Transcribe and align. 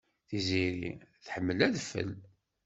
Tiziri 0.27 0.91
tḥemmel 1.25 1.59
adfel. 1.67 2.09